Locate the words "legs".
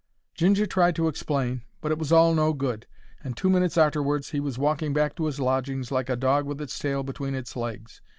7.55-8.01